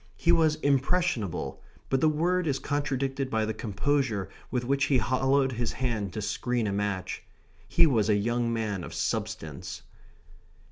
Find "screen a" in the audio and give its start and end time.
6.23-6.71